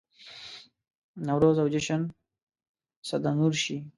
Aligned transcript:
نوروز 1.27 1.57
او 1.59 1.67
جشن 1.73 2.01
سده 3.09 3.31
نور 3.39 3.53
شي. 3.63 3.77